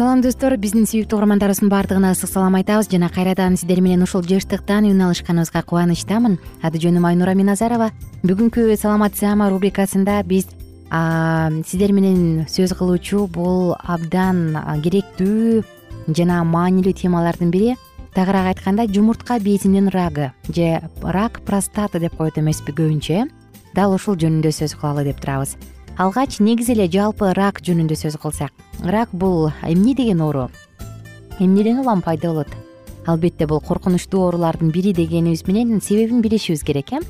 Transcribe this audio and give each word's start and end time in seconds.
салам 0.00 0.22
достор. 0.24 0.54
Биздин 0.56 0.86
сүйүктүү 0.88 1.18
угармандарыбыздын 1.18 1.68
баардыгына 1.68 2.14
ысык 2.14 2.30
салам 2.30 2.54
айтабыз. 2.56 2.86
Жана 2.88 3.10
кайрадан 3.12 3.58
сиздер 3.60 3.82
менен 3.84 4.06
ушул 4.06 4.22
жыштыктан 4.24 4.86
үн 4.88 5.02
алышканыбызга 5.04 5.60
кубанычтамын. 5.60 6.38
Аты 6.64 6.80
жөнүм 6.80 7.04
айнура 7.04 7.34
миназарова. 7.36 7.90
Бүгүнкү 8.24 8.78
саламат 8.80 9.18
саама 9.20 9.50
рубрикасында 9.52 10.22
биз 10.24 10.46
сиздер 11.68 11.92
менен 11.92 12.46
сөз 12.48 12.72
кылуучу 12.78 13.26
бул 13.28 13.74
абдан 13.76 14.56
керектүү 14.80 15.66
жана 16.16 16.38
маанилүү 16.48 16.94
темалардын 17.02 17.52
бири. 17.52 17.76
Тагыраак 18.16 18.54
айтканда 18.54 18.88
жумуртка 18.88 19.36
безинин 19.36 19.92
рагы 19.92 20.32
же 20.48 20.80
рак 21.02 21.42
простаты 21.44 22.00
деп 22.00 22.16
коет 22.16 22.40
эмеспи 22.40 22.72
көбүнчө. 22.72 23.20
Э 23.26 23.28
дал 23.74 23.94
ушул 23.94 24.16
жөнүндө 24.18 24.50
сөз 24.54 24.74
кылалы 24.78 25.04
деп 25.06 25.20
турабыз 25.22 25.56
алгач 25.98 26.38
негизи 26.40 26.72
эле 26.72 26.86
жалпы 26.88 27.32
рак 27.34 27.60
жөнүндө 27.64 27.96
сөз 27.98 28.16
кылсак. 28.20 28.52
Рак 28.84 29.10
бул 29.12 29.50
эмне 29.62 29.94
деген 29.94 30.20
оору? 30.20 30.50
Эмнеден 31.38 31.78
улам 31.80 32.02
пайда 32.02 32.28
болот? 32.28 32.48
Албетте 33.06 33.46
бул 33.46 33.60
коркунучтуу 33.60 34.26
оорулардын 34.26 34.70
бири 34.70 34.92
дегенибиз 34.92 35.46
менен 35.46 35.80
себебин 35.80 36.20
билишибиз 36.20 36.62
керек 36.62 36.92
э? 36.92 37.00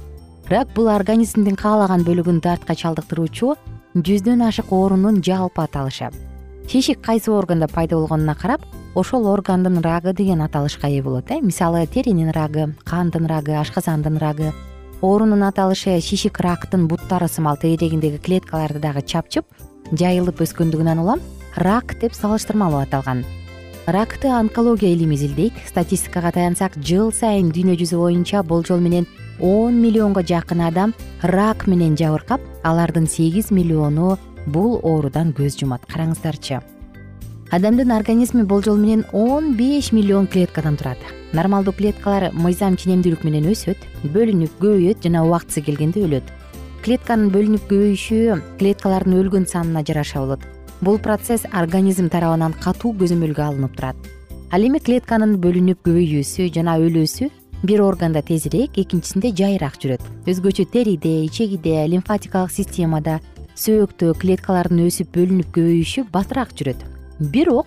Рак 0.49 0.69
бул 0.75 0.89
организмдин 0.89 1.57
каалаган 1.57 2.03
бөлүгүн 2.03 2.41
дартка 2.41 2.75
чалдыктыруучу 2.75 3.55
жүздөн 3.95 4.47
ашык 4.49 4.73
оорунун 4.73 5.23
жалпы 5.23 5.63
аталышы. 5.63 6.11
Шишик 6.71 7.01
кайсы 7.03 7.31
органда 7.31 7.69
пайда 7.69 7.97
болгонуна 7.97 8.35
карап 8.35 8.63
ошол 8.95 9.27
органдын 9.27 9.81
рагы 9.83 10.13
деген 10.13 10.43
аталышка 10.43 10.87
ээ 10.87 11.03
болот 11.03 11.31
э? 11.31 11.41
Мисалы 11.41 11.87
теринин 11.87 12.31
рагы 12.31 12.75
кандын 12.85 13.27
рагы 13.27 13.53
ашказандын 13.59 14.19
рагы 14.19 14.53
оорунун 15.01 15.43
аталышы 15.49 15.97
шишик 16.05 16.41
рактын 16.45 16.87
буттары 16.89 17.29
сымал 17.29 17.57
тегерегиндеги 17.57 18.21
клеткаларды 18.21 18.81
дагы 18.83 19.03
чапчып 19.03 19.47
жайылып 19.93 20.43
өскөндүгүнөн 20.45 21.01
улам 21.01 21.23
рак 21.57 21.97
деп 22.01 22.15
салыштырмалуу 22.15 22.83
аталган. 22.85 23.25
Ракты 23.87 24.29
онкология 24.29 24.93
илими 24.93 25.15
изилдейт. 25.17 25.55
Статистикага 25.67 26.33
таянсак 26.33 26.77
жыл 26.77 27.13
сайын 27.13 27.49
дүйнө 27.51 27.79
жүзү 27.81 27.97
боюнча 27.99 28.43
болжол 28.43 28.81
менен 28.81 29.09
он 29.41 29.81
миллионго 29.81 30.23
жакын 30.23 30.61
адам 30.69 30.95
рак 31.23 31.67
менен 31.67 31.97
жабыркап 31.97 32.41
алардын 32.63 33.09
сегиз 33.09 33.51
миллиону 33.51 34.19
бул 34.47 34.79
оорудан 34.85 35.33
көз 35.33 35.59
жумат. 35.59 35.89
Караңыздарчы 35.89 36.61
адамдын 37.51 37.91
организми 37.91 38.45
болжол 38.45 38.77
менен 38.77 39.05
он 39.13 39.57
беш 39.57 39.91
миллион 39.93 40.27
клеткадан 40.29 40.77
турат. 40.77 40.99
Нормалдуу 41.33 41.73
клеткалар 41.75 42.31
мыйзам 42.33 42.77
ченемдүүлүк 42.79 43.25
менен 43.27 43.49
өсөт 43.51 43.81
бөлүнүп 44.15 44.53
көбөйөт 44.63 45.03
жана 45.03 45.25
убактысы 45.27 45.65
келгенде 45.67 46.05
өлөт. 46.07 46.31
Клетканын 46.85 47.33
бөлүнүп 47.35 47.67
көбөйүшү 47.73 48.39
клеткалардын 48.61 49.19
өлгөн 49.19 49.49
санына 49.51 49.83
жараша 49.83 50.23
болот. 50.23 50.45
Бул 50.81 51.01
процесс 51.03 51.43
организм 51.51 52.07
тарабынан 52.09 52.55
катуу 52.63 52.95
көзөмөлгө 53.03 53.43
алынып 53.43 53.75
турат. 53.75 53.97
Ал 54.55 54.63
эми 54.63 54.79
клетканын 54.79 55.35
бөлүнүп 55.43 55.83
көбөйүүсү 55.89 56.53
жана 56.55 56.79
өлүүсү 56.79 57.33
бир 57.67 57.83
органда 57.83 58.23
тезирээк 58.23 58.79
экинчисинде 58.79 59.35
жайыраак 59.35 59.75
жүрөт. 59.83 60.07
Өзгөчө 60.31 60.71
териде 60.71 61.25
ичегиде 61.27 61.83
лимфатикалык 61.91 62.55
системада 62.55 63.19
сөөктө 63.59 64.15
клеткалардын 64.23 64.87
өсүп 64.87 65.13
бөлүнүп 65.19 65.53
көбөйүшү 65.59 66.07
батыраак 66.15 66.55
жүрөт 66.55 67.00
бирок 67.21 67.67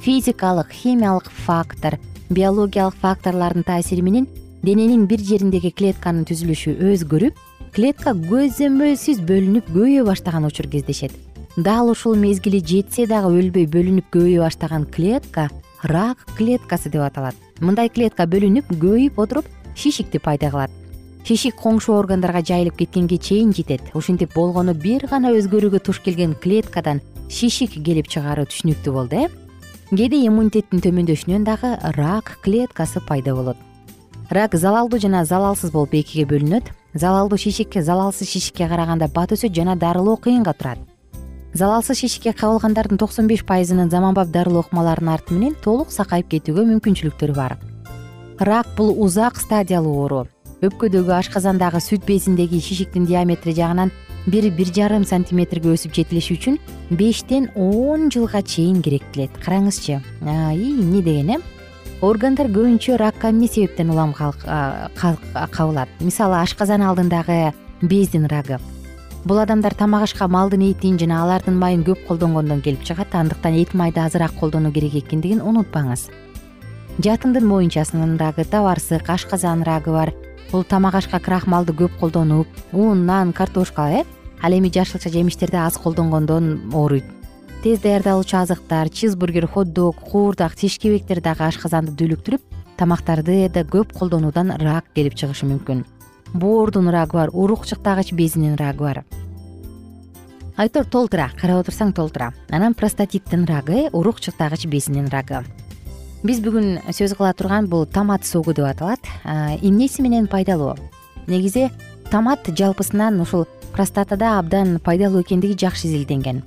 физикалык 0.00 0.70
химиялык 0.70 1.30
фактор 1.30 1.98
биологиялык 2.30 2.94
факторлордун 2.94 3.64
таасири 3.64 4.02
менен 4.02 4.28
дененин 4.62 5.06
бир 5.06 5.18
жериндеги 5.18 5.72
клетканын 5.74 6.24
түзүлүшү 6.30 6.76
өзгөрүп 6.92 7.38
клетка 7.74 8.14
көзөмөлсүз 8.14 9.22
бөлүнүп 9.26 9.70
көбөйө 9.72 10.04
баштаган 10.06 10.46
учур 10.46 10.68
кездешет. 10.70 11.12
Дал 11.56 11.90
ушул 11.90 12.14
мезгили 12.16 12.60
жетсе 12.60 13.06
дагы 13.06 13.32
өлбөй 13.40 13.66
бөлүнүп 13.66 14.12
көбөйө 14.14 14.44
баштаган 14.44 14.86
клетка 14.86 15.48
рак 15.82 16.22
клеткасы 16.36 16.92
деп 16.92 17.02
аталат. 17.02 17.34
Мындай 17.60 17.90
клетка 17.90 18.28
бөлүнүп 18.28 18.70
көбөйүп 18.76 19.18
отуруп 19.18 19.50
шишикти 19.74 20.20
пайда 20.22 20.50
кылат 20.50 20.81
шишик 21.24 21.54
коңшу 21.60 21.94
органдарга 21.94 22.42
жайылып 22.42 22.80
кеткенге 22.82 23.18
чейин 23.18 23.52
жетет. 23.54 23.82
Ушинтип 23.94 24.34
болгону 24.34 24.74
бир 24.74 25.06
гана 25.10 25.30
өзгөрүүгө 25.36 25.78
туш 25.86 26.00
келген 26.02 26.34
клеткадан 26.34 27.00
шишик 27.30 27.76
келип 27.84 28.10
чыгаары 28.10 28.46
түшүнүктүү 28.50 28.92
болду 28.92 29.20
э? 29.22 29.28
Кээде 29.92 30.18
иммунитеттин 30.26 30.82
төмөндөшүнөн 30.82 31.44
дагы 31.46 31.76
рак 31.96 32.38
клеткасы 32.42 33.02
пайда 33.06 33.34
болот. 33.36 33.56
Рак 34.30 34.56
залалдуу 34.56 34.98
жана 34.98 35.24
залалсыз 35.24 35.70
болуп 35.70 35.94
экиге 35.94 36.26
бөлүнөт. 36.26 36.72
Залалдуу 36.94 37.38
шишик 37.38 37.76
залалсыз 37.76 38.28
шишикке 38.28 38.68
караганда 38.68 39.08
бат 39.08 39.32
өсөт 39.32 39.54
жана 39.54 39.76
дарылоо 39.76 40.16
кыйынга 40.16 40.54
турат. 40.54 40.78
Залалсыз 41.54 41.98
шишикке 41.98 42.32
кабылгандардын 42.32 42.98
токсон 42.98 43.28
беш 43.28 43.44
пайызынын 43.44 43.90
заманбап 43.90 44.32
дарылоо 44.32 44.64
ыкмаларынын 44.64 45.12
арты 45.12 45.34
менен 45.34 45.54
толук 45.62 45.92
сакайып 45.92 46.32
кетүүгө 46.32 46.64
мүмкүнчүлүктөрү 46.72 47.36
бар. 47.36 47.58
Рак 48.40 48.72
бул 48.76 48.96
узак 48.96 49.36
стадиялуу 49.36 50.00
оору 50.00 50.26
өпкөдөгү 50.62 51.10
ашказандагы 51.16 51.80
сүт 51.82 52.04
безиндеги 52.06 52.60
шишиктин 52.62 53.06
диаметри 53.06 53.50
жагынан 53.56 53.90
бир 54.30 54.46
бир 54.54 54.68
жарым 54.70 55.02
сантиметрге 55.02 55.72
өсүп 55.74 55.96
жетилиши 55.96 56.36
үчүн 56.36 56.58
бештен 56.94 57.48
он 57.58 58.10
жылга 58.14 58.44
чейин 58.46 58.78
керектелет 58.82 59.34
караңызчы. 59.42 59.98
Эмне 60.22 61.02
деген 61.02 61.30
э? 61.34 61.40
Органдар 62.00 62.46
көбүнчө 62.46 62.96
ракка 62.96 63.30
эмне 63.30 63.48
себептен 63.48 63.90
улам 63.90 64.14
кабылат? 64.14 65.88
Мисалы 65.98 66.38
ашказан 66.38 66.82
алдындагы 66.86 67.52
бездин 67.82 68.30
рагы. 68.30 68.60
Бул 69.24 69.38
адамдар 69.42 69.74
тамак 69.74 70.06
ашка 70.06 70.28
малдын 70.28 70.62
этин 70.70 70.98
жана 70.98 71.24
алардын 71.24 71.58
майын 71.58 71.82
көп 71.82 72.06
колдонгондон 72.06 72.62
келип 72.62 72.86
чыгат 72.86 73.14
андыктан 73.14 73.58
эт 73.58 73.74
майды 73.74 73.98
азыраак 73.98 74.38
колдонуу 74.38 74.70
керек 74.70 74.94
экендигин 74.94 75.42
унутпаңыз. 75.42 76.10
Жатындын 77.02 77.46
моюнчасынын 77.46 78.18
рагы 78.18 78.44
табарсык 78.44 79.10
ашказан 79.10 79.62
рагы 79.62 79.90
бар 79.90 80.12
бул 80.52 80.64
тамак 80.68 80.98
ашка 81.00 81.18
крахмалды 81.18 81.72
көп 81.72 81.94
колдонуп 81.98 82.46
ун 82.72 83.06
нан 83.06 83.32
картошка 83.32 83.88
э? 83.88 84.04
Ал 84.42 84.52
эми 84.52 84.68
жашылча 84.68 85.08
жемиштерди 85.08 85.56
аз 85.56 85.78
колдонгондон 85.78 86.70
ооруйт. 86.74 87.04
Тез 87.62 87.80
даярдалуучу 87.80 88.36
азыктар 88.36 88.90
чизбургер 88.90 89.46
хот 89.46 89.72
дог 89.72 89.96
куурдак 89.96 90.54
тишкебектер 90.56 91.22
дагы 91.22 91.44
ашказанды 91.46 91.92
дүүлүктүрүп 91.92 92.42
тамактарды 92.76 93.48
да 93.48 93.64
көп 93.64 93.94
колдонуудан 93.96 94.52
рак 94.60 94.92
келип 94.94 95.14
чыгышы 95.14 95.46
мүмкүн. 95.46 95.84
Боордун 96.34 96.90
рагы 96.90 97.16
бар 97.16 97.30
урук-чыктагыч 97.32 98.12
безинин 98.12 98.56
рагы 98.56 98.78
бар. 98.78 99.04
Айтор 100.56 100.84
толтура 100.84 101.30
карап 101.40 101.64
отурсаң 101.64 101.94
толтура. 101.94 102.34
Анан 102.50 102.74
простатиттин 102.74 103.46
рагы 103.46 103.88
урук-чыктагыч 103.92 104.66
безинин 104.66 105.08
рагы 105.08 105.44
биз 106.22 106.38
бүгүн 106.42 106.92
сөз 106.94 107.16
кыла 107.18 107.32
турган 107.34 107.66
бул 107.66 107.84
томат 107.86 108.24
согу 108.26 108.54
деп 108.54 108.68
аталат. 108.68 109.02
Эмнеси 109.24 110.02
менен 110.02 110.28
пайдалуу? 110.30 110.76
Негизи 111.26 111.70
томат 112.10 112.46
жалпысынан 112.46 113.20
ушул 113.20 113.46
простатада 113.72 114.38
абдан 114.38 114.78
пайдалуу 114.78 115.22
экендиги 115.22 115.58
жакшы 115.58 115.88
изилденген. 115.88 116.42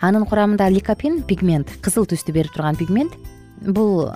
Анын 0.00 0.24
курамында 0.26 0.70
ликопин 0.72 1.22
пигмент 1.22 1.68
кызыл 1.84 2.08
түстү 2.08 2.32
берип 2.32 2.56
турган 2.56 2.76
пигмент. 2.76 3.12
Бул 3.60 4.08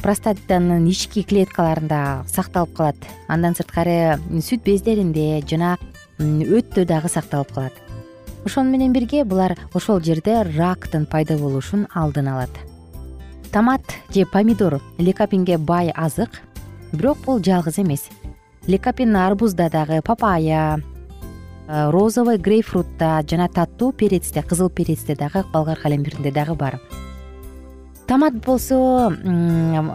простатанын 0.00 0.86
ички 0.88 1.26
клеткаларында 1.26 2.24
сакталып 2.30 2.74
калат. 2.78 2.96
Андан 3.28 3.58
сырткары 3.58 4.16
сүт 4.38 4.62
бездеринде 4.64 5.42
жана 5.42 5.76
өттө 6.20 6.86
дагы 6.86 7.10
сакталып 7.10 7.52
калат. 7.52 7.72
Ошону 8.46 8.70
менен 8.70 8.94
бирге 8.94 9.24
булар 9.24 9.58
ошол 9.74 10.00
жерде 10.00 10.44
рактын 10.56 11.04
пайда 11.04 11.36
болушун 11.36 11.88
алдын 11.92 12.28
алат 12.28 12.69
томат 13.52 13.82
же 14.14 14.24
помидор 14.26 14.80
ликопинге 14.98 15.58
бай 15.58 15.90
азык 15.90 16.40
бирок 16.92 17.18
бул 17.18 17.42
жалгыз 17.42 17.78
эмес. 17.78 18.08
Ликопин 18.66 19.16
арбузда 19.16 19.70
дагы 19.70 20.02
папайя 20.02 20.82
розовый 21.68 22.38
грейпфрутта 22.38 23.24
жана 23.28 23.48
таттуу 23.48 23.92
перецте 23.92 24.42
кызыл 24.42 24.70
перецте 24.70 25.14
дагы 25.14 25.44
болгар 25.52 25.78
калембиринде 25.78 26.30
дагы 26.30 26.54
бар. 26.54 26.80
Томат 28.06 28.34
болсо 28.44 29.12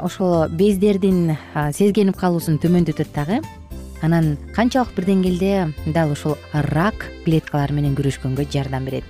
ошол 0.04 0.48
бездердин 0.50 1.38
сезгенип 1.74 2.18
калуусун 2.18 2.60
төмөндөтөт 2.60 3.14
дагы 3.14 3.42
анан 4.02 4.38
канчалык 4.56 4.96
бир 4.96 5.06
деңгээлде 5.06 5.92
дал 5.94 6.12
ушул 6.12 6.38
рак 6.54 7.12
клеткалары 7.26 7.74
менен 7.74 7.96
күрөшкөнгө 7.96 8.48
жардам 8.52 8.86
берет. 8.86 9.04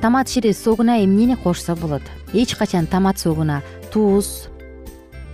Томат 0.00 0.28
шире 0.28 0.52
согуна 0.54 1.04
эмнени 1.04 1.34
кошсо 1.36 1.76
болот 1.76 2.02
эч 2.32 2.54
качан 2.56 2.86
томат 2.86 3.18
согуна 3.18 3.62
туз 3.92 4.48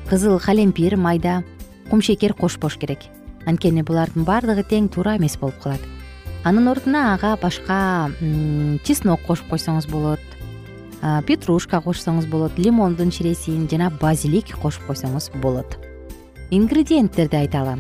кызыл 0.09 0.39
калемпир 0.39 0.97
майда 0.97 1.45
кумшекер 1.91 2.35
кошпош 2.35 2.77
керек. 2.79 2.99
Анткени 3.47 3.83
булардын 3.87 4.25
баардыгы 4.25 4.65
тең 4.67 4.89
туура 4.91 5.17
эмес 5.17 5.37
болуп 5.39 5.59
калат. 5.63 5.81
Анын 6.45 6.69
ордуна 6.69 7.15
ага 7.15 7.37
башка 7.43 8.11
чеснок 8.85 9.21
кошуп 9.27 9.53
койсоңуз 9.53 9.87
болот 9.91 10.21
петрушка 11.27 11.83
кошсоңуз 11.85 12.27
болот 12.31 12.59
лимондун 12.59 13.13
ширесин 13.13 13.69
жана 13.71 13.91
базилик 13.91 14.55
кошуп 14.63 14.89
койсоңуз 14.89 15.31
болот. 15.43 15.77
Ингредиенттерди 16.51 17.37
айталы 17.37 17.79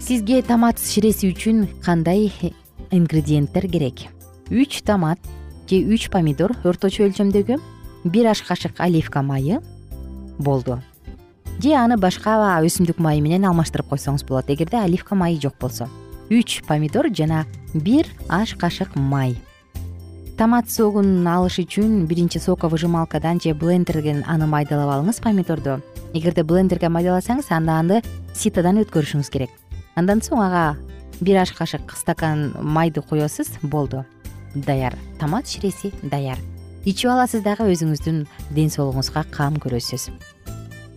сизге 0.00 0.42
томат 0.42 0.80
ширеси 0.80 1.32
үчүн 1.32 1.68
кандай 1.84 2.30
ингредиенттер 2.90 3.68
керек? 3.68 4.08
Үч 4.50 4.82
томат 4.84 5.18
же 5.68 5.76
үч 5.88 6.10
помидор 6.10 6.52
орточо 6.64 7.04
өлчөмдөгү 7.06 7.56
бир 8.04 8.26
аш 8.26 8.42
кашык 8.42 8.74
оливка 8.78 9.22
майы 9.22 9.60
болду. 10.38 10.80
Же 11.62 11.74
аны 11.76 11.96
башка 11.96 12.36
өсүмдүк 12.64 12.98
майы 12.98 13.20
менен 13.22 13.44
алмаштырып 13.46 13.92
койсоңуз 13.92 14.24
болот. 14.26 14.50
Эгерде 14.50 14.80
оливка 14.80 15.14
майы 15.14 15.40
жок 15.40 15.54
болсо. 15.60 15.88
Үч 16.30 16.62
помидор 16.66 17.08
жана 17.14 17.44
бир 17.74 18.06
аш 18.28 18.54
кашык 18.56 18.96
май. 18.96 19.36
Томат 20.38 20.70
согун 20.70 21.26
алыш 21.28 21.60
үчүн 21.62 22.06
биринчи 22.06 22.40
соковыжималкадан 22.40 23.40
же 23.40 23.54
блендерден 23.54 24.24
аны 24.26 24.46
майдалап 24.46 24.96
алыңыз 24.96 25.20
помидорду. 25.22 25.80
Эгерде 26.14 26.42
блендерге 26.42 26.88
майдаласаңыз 26.88 27.52
анда 27.52 27.78
аны 27.78 28.02
ситодан 28.34 28.80
өткөрүшүңүз 28.82 29.30
керек. 29.30 29.50
Андан 29.94 30.24
соң 30.24 30.42
ага 30.42 30.64
бир 31.20 31.42
аш 31.44 31.52
кашык 31.52 31.94
стакан 31.96 32.50
майды 32.58 33.02
коесуз 33.02 33.52
болду. 33.62 34.04
Даяр. 34.54 34.96
Томат 35.20 35.46
ширеси 35.46 35.92
даяр 36.02 36.38
ичип 36.84 37.10
аласыз 37.10 37.44
дагы 37.44 37.68
өзүңүздүн 37.72 38.24
ден 38.50 38.70
соолугуңузга 38.72 39.24
кам 39.30 39.60
көрөсүз. 39.62 40.10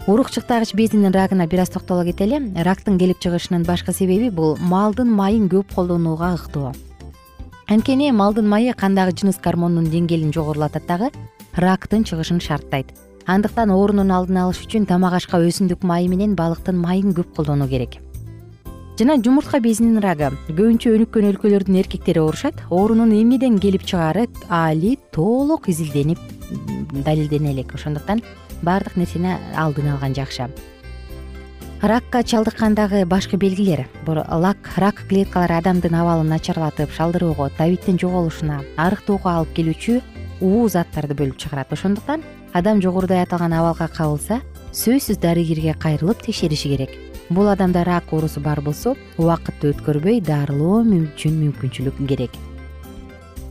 Урук-чыктагыч 0.06 0.76
безинин 0.78 1.14
рагына 1.14 1.48
бир 1.48 1.64
аз 1.66 1.70
токтоло 1.74 2.06
кетели 2.06 2.40
рактын 2.64 2.98
келип 2.98 3.20
чыгышынын 3.20 3.66
башкы 3.66 3.94
себеби 3.94 4.30
бул 4.30 4.58
малдын 4.58 5.10
майын 5.10 5.50
көп 5.50 5.74
колдонууга 5.74 6.36
ыктоо 6.38 6.74
анткени 7.68 8.12
малдын 8.12 8.48
майы 8.48 8.74
кандагы 8.78 9.16
жыныс 9.18 9.40
гормондунун 9.42 9.90
деңгээлин 9.90 10.34
жогорулатат 10.34 10.86
дагы 10.86 11.10
рактын 11.56 12.04
чыгышын 12.06 12.40
шарттайт. 12.40 12.92
Андыктан 13.26 13.72
оорунун 13.74 14.12
алдын 14.14 14.38
алыш 14.44 14.62
үчүн 14.62 14.86
тамак 14.86 15.18
ашка 15.18 15.40
өсүмдүк 15.42 15.82
майы 15.82 16.08
менен 16.12 16.36
балыктын 16.38 16.78
майын 16.78 17.16
көп 17.18 17.34
колдонуу 17.36 17.68
керек 17.68 17.98
жана 18.98 19.18
жумуртка 19.22 19.60
безинин 19.60 20.00
рагы. 20.00 20.30
Көбүнчө 20.48 20.94
өнүккөн 20.96 21.28
өлкөлөрдүн 21.34 21.80
эркектери 21.82 22.22
оорушат 22.22 22.62
оорунун 22.70 23.12
эмнеден 23.12 23.58
келип 23.60 23.84
чыгаары 23.84 24.30
али 24.48 24.96
толук 25.12 25.68
изилденип 25.68 26.20
далилдене 27.04 27.52
элек 27.52 27.74
ошондуктан 27.76 28.22
баардык 28.64 28.96
нерсени 28.96 29.36
алдын 29.56 29.92
алган 29.92 30.16
жакшы. 30.16 30.48
Ракка 31.82 32.24
чалдыккандагы 32.24 33.06
башкы 33.06 33.36
белгилер. 33.38 33.86
Лак 34.08 34.72
рак 34.78 35.04
клеткалары 35.10 35.60
адамдын 35.60 35.94
абалын 35.94 36.32
начарлатып 36.32 36.92
шалдыроого 36.96 37.50
табиттин 37.58 38.00
жоголушуна 38.00 38.62
арыктоого 38.78 39.30
алып 39.30 39.52
келүүчү 39.60 40.00
уу 40.40 40.70
заттарды 40.70 41.20
бөлүп 41.20 41.38
чыгарат. 41.38 41.74
Ошондуктан 41.74 42.24
адам 42.54 42.82
жогоруда 42.82 43.22
аталган 43.22 43.54
абалга 43.54 43.90
кабылса 43.92 44.40
сөзсүз 44.72 45.20
дарыгерге 45.20 45.76
кайрылып 45.76 46.24
текшериши 46.24 46.72
керек 46.72 47.05
бул 47.30 47.48
адамда 47.50 47.84
рак 47.84 48.12
оорусу 48.14 48.42
бар 48.42 48.62
болсо 48.62 48.96
убакытты 49.18 49.74
өткөрбөй 49.74 50.22
дарылоо 50.22 50.84
үчүн 50.84 51.40
мүмкүнчүлүк 51.42 52.02
керек. 52.08 52.32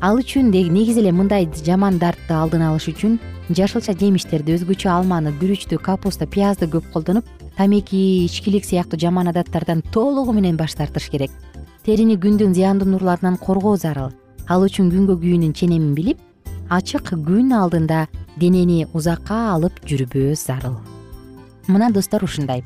Ал 0.01 0.19
үчүн 0.21 0.51
негизи 0.51 1.01
эле 1.01 1.13
мындай 1.13 1.49
жаман 1.49 1.99
дартты 1.99 2.35
алдын 2.35 2.63
алыш 2.63 2.89
үчүн 2.93 3.19
жашылча 3.51 3.95
жемиштерди 3.97 4.55
өзгөчө 4.57 4.91
алманы 4.93 5.33
күрүчтү 5.41 5.79
капуста 5.81 6.27
пиязды 6.27 6.69
көп 6.69 6.91
колдонуп 6.93 7.25
тамеки 7.57 8.27
ичкилик 8.27 8.65
сыяктуу 8.65 9.01
жаман 9.01 9.29
адаттардан 9.33 9.83
толугу 9.93 10.33
менен 10.33 10.57
баш 10.57 10.75
тартыш 10.75 11.09
керек. 11.09 11.31
Терини 11.85 12.17
күндүн 12.17 12.55
зыяндуу 12.55 12.89
нурларынан 12.89 13.39
коргоо 13.39 13.77
зарыл. 13.77 14.13
Ал 14.49 14.65
үчүн 14.67 14.91
күнгө 14.93 15.19
күйүүнүн 15.23 15.57
ченемин 15.57 15.95
билип 15.97 16.21
ачык 16.69 17.15
күн 17.25 17.53
алдында 17.57 18.07
денени 18.37 18.87
узакка 18.93 19.55
алып 19.55 19.81
жүрбөө 19.89 20.35
зарыл. 20.37 20.77
Мына 21.69 21.91
достор 21.93 22.25
ушундай 22.25 22.65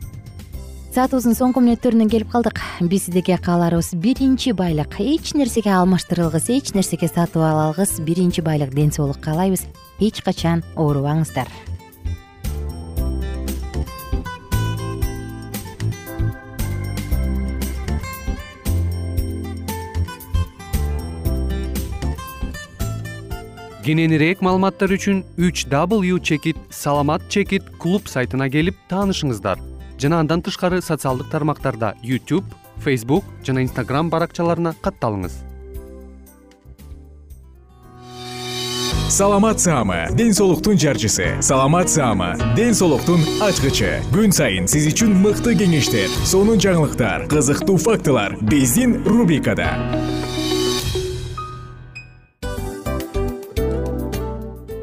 саатыбыздын 0.94 1.36
соңку 1.36 1.60
мүнөттөрүнө 1.62 2.08
келип 2.08 2.30
калдык. 2.32 2.60
Биз 2.88 3.06
сиздерге 3.06 3.36
кааларыбыз. 3.44 3.92
Биринчи 4.00 4.54
байлык. 4.56 4.96
Эч 4.98 5.34
нерсеге 5.36 5.74
алмаштырылгыс 5.76 6.48
эч 6.48 6.72
нерсеге 6.74 7.10
сатып 7.12 7.44
ала 7.44 7.68
алгыс 7.68 7.98
биринчи 8.00 8.40
байлык 8.40 8.72
ден 8.74 8.90
соолук 8.92 9.20
каалайбыз. 9.20 9.66
Эч 10.00 10.22
качан 10.24 10.64
оорубаңыздар 10.76 11.48
кененирээк 23.88 24.42
маалыматтар 24.44 24.92
үчүн 24.92 25.22
үч 25.40 25.64
w 25.64 26.18
чекит 26.20 26.58
саламат 26.68 27.24
чекит 27.32 27.64
клуб 27.80 28.04
сайтына 28.04 28.50
келип 28.52 28.76
таанышыңыздар 28.90 29.77
жана 29.98 30.20
андан 30.20 30.42
тышкары 30.42 30.80
социалдык 30.82 31.28
тармактарда 31.30 31.94
youtube 32.02 32.46
facebook 32.84 33.24
жана 33.44 33.64
instagram 33.66 34.10
баракчаларына 34.10 34.74
катталыңыз. 34.82 35.44
Саламат 39.08 39.58
саама 39.58 40.06
ден 40.12 40.34
соолуктун 40.34 40.78
жарчысы. 40.78 41.42
Саламат 41.42 41.90
саама 41.90 42.36
ден 42.54 42.74
соолуктун 42.74 43.24
ачкычы. 43.42 43.98
Күн 44.12 44.30
сайын 44.30 44.68
сиз 44.68 44.86
үчүн 44.92 45.16
мыкты 45.24 45.56
кеңештер 45.58 46.12
сонун 46.28 46.60
жаңылыктар 46.62 47.26
кызыктуу 47.32 47.78
фактылар 47.82 48.36
биздин 48.42 49.00
рубрикада. 49.08 49.72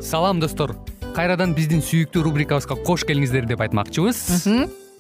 Салам 0.02 0.42
достор. 0.42 0.76
Кайрадан 1.16 1.54
биздин 1.56 1.80
сүйүктүү 1.80 2.26
рубрикабызга 2.26 2.76
кош 2.84 3.06
келиңиздер 3.08 3.46
деп 3.48 3.62
айтмакчыбыз 3.64 4.26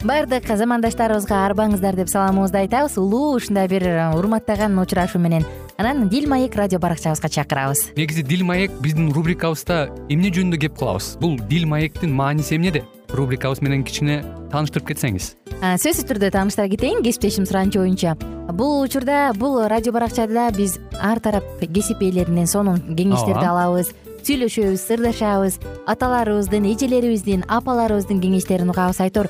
баардык 0.03 0.47
замандаштарыбызга 0.47 1.45
арбаңыздар 1.45 1.95
деп 1.95 2.09
саламыбызды 2.09 2.65
айтабыз. 2.65 2.97
Улуу 2.97 3.35
ушундай 3.37 3.67
бир 3.67 3.85
урматтаган 4.17 4.77
учурашуу 4.79 5.21
менен 5.21 5.45
анан 5.77 6.09
дил 6.09 6.27
маек 6.29 6.55
радио 6.55 6.79
баракчабызга 6.79 7.29
чакырабыз. 7.29 7.91
Негизи 7.95 8.23
дил 8.23 8.45
маек 8.45 8.71
биздин 8.81 9.11
рубрикабызда 9.11 9.89
эмне 10.09 10.31
жөнүндө 10.31 10.59
кеп 10.59 10.77
кылабыз 10.77 11.17
бул 11.21 11.37
дил 11.39 11.67
маектин 11.67 12.13
мааниси 12.13 12.55
эмнеде 12.55 12.83
рубрикабыз 13.09 13.61
менен 13.61 13.83
кичине 13.83 14.23
тааныштырып 14.51 14.91
кетсеңиз. 14.91 15.35
Сөзсүз 15.61 16.05
түрдө 16.09 16.31
тааныштыра 16.35 16.67
кетейин 16.69 17.03
кесиптешим 17.03 17.45
суранычы 17.45 17.79
боюнча 17.79 18.15
бул 18.51 18.81
учурда 18.81 19.31
бул 19.35 19.61
радио 19.67 19.93
баракчада 19.93 20.49
биз 20.55 20.79
ар 21.01 21.19
тарап 21.19 21.45
кесип 21.61 22.01
ээлеринен 22.01 22.47
сонун 22.47 22.81
кеңештерди 22.95 23.45
алабыз 23.45 23.93
сүйлөшөбүз 24.25 24.81
сырдашабыз 24.81 25.59
аталарыбыздын 25.85 26.65
эжелерибиздин 26.73 27.45
апаларыбыздын 27.47 28.21
кеңештерин 28.21 28.69
угабыз. 28.73 28.99
Айтор 28.99 29.29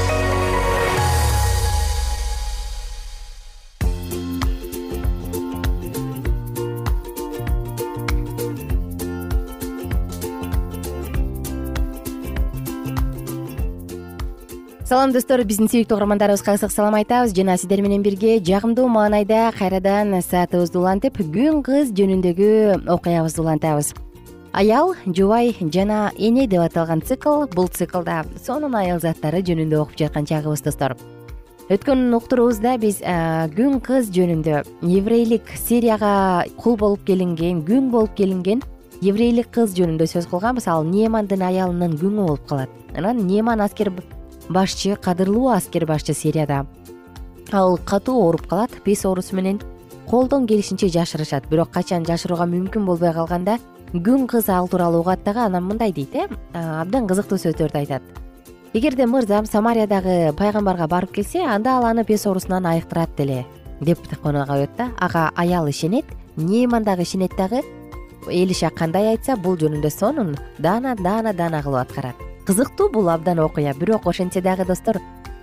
салам 14.91 15.13
достор. 15.15 15.39
Биздин 15.47 15.69
сүйүктүү 15.71 15.95
угармандарыбызга 15.95 16.51
ысык 16.57 16.71
салам 16.73 16.97
айтабыз. 16.97 17.31
Жана 17.31 17.53
сиздер 17.55 17.79
менен 17.79 18.01
бирге 18.03 18.41
жагымдуу 18.43 18.89
маанайда 18.91 19.53
кайрадан 19.55 20.17
саатыбызды 20.19 20.81
улантып 20.81 21.21
күн 21.31 21.61
кыз 21.63 21.93
жөнүндөгү 21.95 22.89
окуябызды 22.91 23.39
улантабыз. 23.39 23.93
Аял 24.51 24.91
жубай 25.05 25.55
жана 25.61 26.11
эне 26.17 26.43
деп 26.43 26.65
аталган 26.65 26.99
цикл 27.07 27.47
бул 27.55 27.71
циклда 27.71 28.25
сонун 28.43 28.75
аял 28.75 28.99
заттары 28.99 29.39
жөнүндө 29.39 29.79
окуп 29.79 29.95
жаткан 29.95 30.27
чагыбыз 30.27 30.67
достор. 30.67 30.99
Өткөн 31.71 32.11
уктуруубузда 32.19 32.75
биз 32.75 32.99
күн 33.55 33.79
кыз 33.79 34.11
жөнүндө 34.11 34.65
еврейлик 34.91 35.55
сирияга 35.55 36.43
кул 36.57 36.75
болуп 36.75 37.07
келинген 37.07 37.63
күң 37.63 37.93
болуп 37.95 38.19
келинген 38.19 38.59
еврейлик 38.99 39.53
кыз 39.55 39.71
жөнүндө 39.71 40.11
сөз 40.11 40.27
кылганбыз. 40.27 40.67
Ал 40.67 40.83
немандын 40.83 41.47
аялынын 41.47 41.95
күңү 41.95 42.25
болуп 42.27 42.49
калат. 42.49 42.81
Анан 42.91 43.23
неман 43.23 43.63
аскер 43.63 43.95
башчы 44.53 44.95
кадырлуу 44.95 45.49
аскер 45.49 45.85
башчы 45.85 46.13
сирияда 46.13 46.65
ал 47.51 47.77
катуу 47.77 48.23
ооруп 48.25 48.47
калат 48.47 48.71
бес 48.85 49.05
оорусу 49.05 49.35
менен 49.35 49.59
колдон 50.07 50.47
келишинче 50.47 50.87
жашырышат. 50.89 51.47
Бирок 51.49 51.71
качан 51.71 52.05
жашырууга 52.05 52.45
мүмкүн 52.45 52.85
болбой 52.85 53.13
калганда 53.13 53.59
күң 53.93 54.27
кыз 54.27 54.49
ал 54.49 54.67
тууралуу 54.67 55.01
угат 55.01 55.23
дагы 55.23 55.39
анан 55.45 55.63
мындай 55.63 55.91
дейт 55.91 56.15
э? 56.15 56.27
Абдан 56.53 57.07
кызыктуу 57.07 57.37
сөздөрдү 57.37 57.77
айтат. 57.77 58.01
Эгерде 58.73 59.05
мырзам 59.05 59.45
самариядагы 59.45 60.33
пайгамбарга 60.37 60.87
барып 60.87 61.11
келсе 61.11 61.43
анда 61.43 61.77
ал 61.77 61.85
аны 61.85 62.03
бес 62.03 62.25
оорусунан 62.25 62.65
айыктырат 62.65 63.15
деле 63.17 63.45
деп 63.81 63.99
кона 64.21 64.45
коет 64.45 64.69
да. 64.77 64.89
Ага 64.99 65.31
аял 65.35 65.69
ишенет 65.69 66.05
неман 66.35 66.83
дагы 66.83 67.03
ишенет 67.03 67.31
дагы 67.37 67.61
элиша 68.27 68.69
кандай 68.69 69.09
айтса 69.09 69.35
бул 69.35 69.57
жөнүндө 69.57 69.89
сонун 69.89 70.37
даана 70.59 70.95
даана 70.95 71.33
даана 71.33 71.61
кылып 71.63 71.81
аткарат 71.81 72.30
кызыктуу 72.45 72.89
бул 72.89 73.09
абдан 73.09 73.39
окуя 73.39 73.73
бирок 73.73 74.07
ошентсе 74.07 74.41
дагы 74.41 74.65
достор 74.65 74.97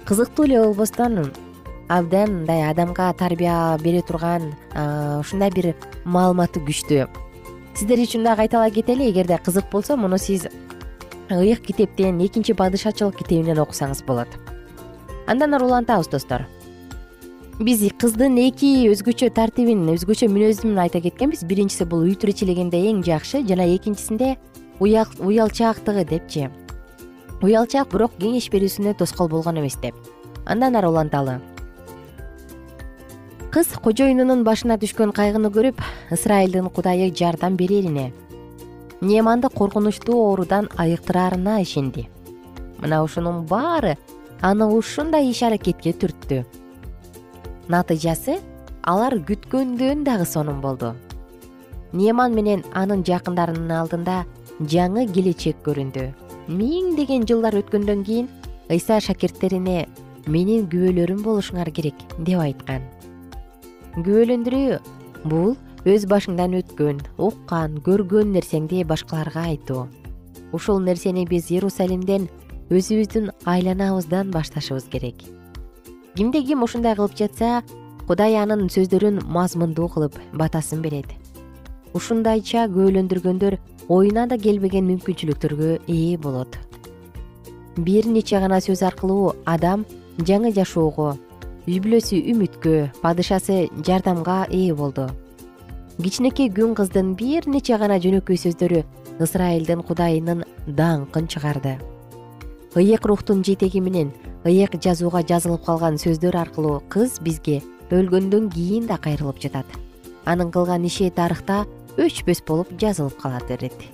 кызыктуу 0.05 0.47
эле 0.47 0.61
болбостон 0.62 1.33
абдан 1.88 2.40
мындай 2.40 2.71
адамга 2.71 3.12
тарбия 3.12 3.78
бере 3.83 4.02
турган 4.02 4.52
ушундай 5.21 5.50
бир 5.50 5.75
маалыматы 6.05 6.61
күчтүү. 6.61 7.07
Сиздер 7.78 8.02
үчүн 8.02 8.25
дагы 8.26 8.43
айта 8.45 8.59
ала 8.59 8.71
кетели 8.71 9.09
эгерде 9.11 9.38
кызык 9.38 9.71
болсо 9.71 9.97
муну 9.97 10.19
сиз 10.19 10.49
ыйык 11.31 11.62
китептен 11.62 12.19
экинчи 12.25 12.52
падышачылык 12.52 13.19
китебинен 13.19 13.59
окусаңыз 13.62 14.05
болот. 14.05 14.28
Андан 15.26 15.55
ары 15.55 15.64
улантабыз 15.64 16.09
достор. 16.09 16.47
Биз 17.59 17.83
кыздын 17.99 18.37
эки 18.38 18.88
өзгөчө 18.90 19.31
тартибин 19.35 19.87
өзгөчө 19.95 20.28
мүнөзүн 20.31 20.78
айта 20.78 21.00
кеткенбиз. 21.00 21.45
Биринчиси 21.45 21.85
бул 21.85 22.05
үй 22.07 22.14
тиричилигинде 22.14 22.78
эң 22.90 23.02
жакшы 23.07 23.43
жана 23.47 23.67
экинчисинде 23.75 24.37
уялчаактыгы 24.81 26.05
депчи 26.05 26.49
уялчаак 27.42 27.92
бирок 27.92 28.16
кеңеш 28.18 28.50
берүүсүнө 28.52 28.97
тоскоол 28.99 29.28
болгон 29.28 29.61
эмес 29.61 29.78
деп. 29.83 29.95
Андан 30.47 30.76
ары 30.76 30.88
уланталы 30.88 31.40
кыз 33.59 33.71
кожоюнунун 33.83 34.45
башына 34.45 34.76
түшкөн 34.78 35.11
кайгыны 35.16 35.49
көрүп 35.50 35.80
ысрайылдын 36.14 36.68
кудайы 36.75 37.09
жардам 37.16 37.57
берерине 37.57 38.12
неманды 39.00 39.49
коркунучтуу 39.49 40.18
оорудан 40.28 40.68
айыктыраарына 40.76 41.62
ишенди. 41.62 42.09
Мына 42.78 43.02
ушунун 43.02 43.47
баары 43.47 43.97
аны 44.40 44.66
ушундай 44.66 45.30
иш 45.30 45.42
аракетке 45.42 45.92
түрттү. 45.92 46.45
Натыйжасы 47.68 48.38
алар 48.83 49.16
күткөндөн 49.16 50.04
дагы 50.04 50.26
сонун 50.26 50.61
болду. 50.61 50.95
Неман 51.92 52.35
менен 52.35 52.64
анын 52.75 53.02
жакындарынын 53.02 53.75
алдында 53.80 54.25
жаңы 54.61 55.09
келечек 55.12 55.64
көрүндү 55.64 56.27
миңдеген 56.49 57.26
жылдар 57.28 57.59
өткөндөн 57.61 58.05
кийин 58.09 58.28
ыйса 58.73 58.99
шакирттерине 59.05 59.87
менин 60.28 60.67
күбөлөрүм 60.73 61.21
болушуңар 61.25 61.71
керек 61.76 62.00
деп 62.19 62.40
айткан. 62.40 62.85
Күбөлөндүрүү 63.97 64.78
бул 65.28 65.57
өз 65.88 66.07
башыңдан 66.09 66.57
өткөн 66.62 67.02
уккан 67.21 67.78
көргөн 67.85 68.33
нерсеңди 68.37 68.85
башкаларга 68.88 69.45
айтуу 69.52 69.87
ушул 70.52 70.81
нерсени 70.81 71.26
биз 71.28 71.50
иерусалимден 71.52 72.28
өзүбүздүн 72.73 73.31
айланабыздан 73.49 74.33
башташыбыз 74.33 74.88
керек. 74.93 75.21
Кимде 76.17 76.43
ким 76.43 76.64
ушундай 76.64 76.97
кылып 76.97 77.17
жатса 77.17 77.62
кудай 78.09 78.37
анын 78.40 78.69
сөздөрүн 78.73 79.21
мазмундуу 79.28 79.88
кылып 79.93 80.17
батасын 80.33 80.81
берет 80.83 81.12
ушундайча 81.95 82.66
күбөлөндүргөндөр 82.73 83.59
оюна 83.88 84.26
да 84.28 84.37
келбеген 84.38 84.88
мүмкүнчүлүктөргө 84.90 85.71
ээ 85.88 86.18
болот. 86.21 86.59
Бир 87.76 88.09
нече 88.11 88.40
гана 88.40 88.59
сөз 88.61 88.83
аркылуу 88.85 89.37
адам 89.47 89.87
жаңы 90.18 90.52
жашоого 90.52 91.14
үй 91.68 91.78
бүлөсү 91.85 92.21
үмүткө 92.33 92.75
падышасы 93.02 93.68
жардамга 93.87 94.47
ээ 94.50 94.75
болду. 94.75 95.09
Кичинекей 95.99 96.50
күң 96.54 96.76
кыздын 96.78 97.14
бир 97.18 97.49
нече 97.50 97.78
гана 97.78 97.99
жөнөкөй 98.02 98.38
сөздөрү 98.45 98.85
ысрайылдын 99.25 99.83
кудайынын 99.87 100.45
даңкын 100.66 101.26
чыгарды. 101.26 101.78
Ыйык 102.76 103.07
рухтун 103.09 103.42
жетеги 103.45 103.80
менен 103.80 104.12
ыйык 104.47 104.78
жазууга 104.78 105.25
жазылып 105.26 105.64
калган 105.66 105.99
сөздөр 105.99 106.37
аркылуу 106.38 106.83
кыз 106.92 107.18
бизге 107.25 107.62
өлгөндөн 107.90 108.50
кийин 108.52 108.87
да 108.87 108.97
кайрылып 108.97 109.40
жатат. 109.42 109.66
Анын 110.25 110.52
кылган 110.52 110.85
иши 110.85 111.11
тарыхта 111.11 111.64
өчпөс 111.99 112.45
болуп 112.47 112.75
жазылып 112.81 113.21
кала 113.21 113.40
берет 113.49 113.88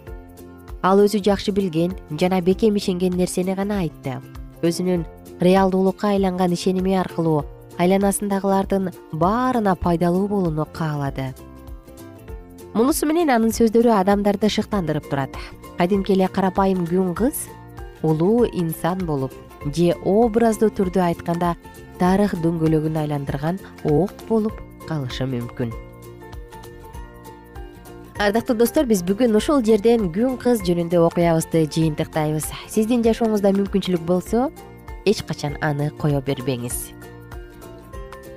ал 0.84 1.00
өзү 1.00 1.22
жакшы 1.24 1.52
билген 1.56 1.94
жана 2.20 2.42
бекем 2.44 2.76
ишенген 2.76 3.16
нерсени 3.16 3.54
гана 3.56 3.78
айтты. 3.80 4.18
Өзүнүн 4.60 5.06
реалдуулукка 5.40 6.10
айланган 6.12 6.52
ишеними 6.52 6.92
аркылуу 7.00 7.44
айланасындагылардын 7.80 8.90
баарына 9.12 9.74
пайдалуу 9.80 10.28
болууну 10.28 10.66
каалады. 10.76 11.32
Мунусу 12.74 13.08
менен 13.08 13.32
анын 13.32 13.54
сөздөрү 13.56 13.94
адамдарды 13.96 14.50
шыктандырып 14.52 15.08
турат. 15.08 15.32
Кадимки 15.78 16.12
эле 16.12 16.28
карапайым 16.28 16.84
күң 16.90 17.14
кыз 17.16 17.46
улуу 18.02 18.44
инсан 18.52 19.06
болуп 19.08 19.32
же 19.72 19.94
образдуу 20.04 20.68
түрдө 20.68 21.00
айтканда 21.08 21.54
тарых 21.98 22.36
дөңгөлөгүн 22.44 23.00
айландырган 23.06 23.62
ок 23.88 24.12
болуп 24.28 24.60
калышы 24.84 25.24
мүмкүн 25.24 25.72
ардактуу 28.18 28.54
достор 28.54 28.86
биз 28.86 29.02
бүгүн 29.02 29.34
ушул 29.34 29.62
жерден 29.66 30.06
күн 30.14 30.36
кыз 30.38 30.60
жөнүндө 30.62 31.00
окуябызды 31.08 31.64
жыйынтыктайбыз. 31.74 32.46
Сиздин 32.70 33.02
жашооңузда 33.02 33.50
мүмкүнчүлүк 33.56 34.04
болсо 34.06 34.50
эч 35.04 35.24
качан 35.26 35.56
аны 35.60 35.90
кое 35.98 36.20
бербеңиз. 36.22 36.92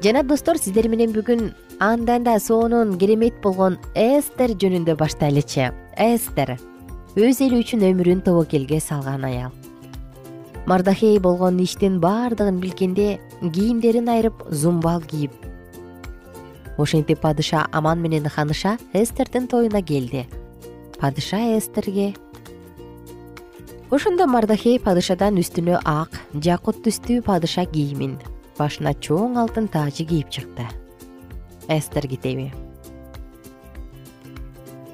Жана 0.01 0.23
достор 0.23 0.57
сиздер 0.57 0.89
менен 0.89 1.13
бүгүн 1.13 1.51
андан 1.79 2.25
да 2.25 2.39
сонун 2.39 2.97
керемет 2.97 3.37
болгон 3.43 3.77
эстер 3.93 4.55
жөнүндө 4.57 4.97
баштайлычы. 4.97 5.69
Эстер 5.93 6.57
өз 7.13 7.41
эли 7.45 7.61
үчүн 7.61 7.85
өмүрүн 7.91 8.23
тобокелге 8.25 8.79
салган 8.81 9.29
аял. 9.29 9.53
Мардахей 10.65 11.19
болгон 11.19 11.61
иштин 11.61 12.01
баардыгын 12.01 12.57
билгенде 12.59 13.19
кийимдерин 13.41 14.09
айырып 14.09 14.41
зумбал 14.49 15.01
кийип 15.01 15.31
ошентип 16.77 17.19
падыша 17.21 17.65
аман 17.71 18.01
менен 18.01 18.29
ханыша 18.29 18.77
эстердин 18.93 19.47
тоюна 19.47 19.81
келди. 19.81 20.27
Падыша 20.99 21.57
эстерге 21.57 22.13
ошондо 23.89 24.27
мардахей 24.27 24.79
падышадан 24.79 25.39
үстүнө 25.39 25.79
ак 25.85 26.17
жакут 26.33 26.81
түстүү 26.83 27.21
падыша 27.23 27.63
кийимин 27.71 28.17
башына 28.57 28.91
чоң 28.99 29.37
алтын 29.39 29.69
таажы 29.71 30.03
кийип 30.09 30.29
чыкты 30.33 30.65
эстер 31.71 32.07
китеби 32.11 32.49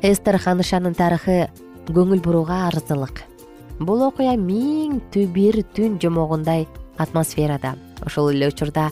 эстер 0.03 0.37
ханышанын 0.37 0.93
тарыхы 0.99 1.47
көңүл 1.87 2.21
бурууга 2.23 2.65
арзылык. 2.67 3.23
Бул 3.79 4.03
окуя 4.05 4.35
миң 4.37 4.99
бир 5.33 5.63
түн 5.75 5.97
жомогундай 5.99 6.67
атмосферада. 6.97 7.75
Ошол 8.05 8.31
эле 8.31 8.47
учурда 8.51 8.91